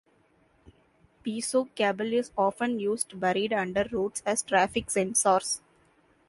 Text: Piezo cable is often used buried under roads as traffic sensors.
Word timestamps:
Piezo 1.23 1.69
cable 1.75 2.13
is 2.13 2.31
often 2.35 2.79
used 2.79 3.19
buried 3.19 3.53
under 3.53 3.87
roads 3.91 4.23
as 4.25 4.41
traffic 4.41 4.87
sensors. 4.87 5.59